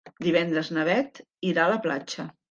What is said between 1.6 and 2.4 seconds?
a la platja.